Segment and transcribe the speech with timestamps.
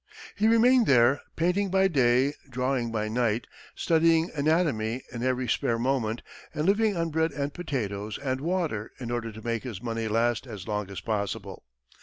[0.35, 6.23] He remained there, painting by day, drawing by night, studying anatomy in every spare moment,
[6.55, 10.47] and living on bread and potatoes and water in order to make his money last
[10.47, 11.65] as long as possible.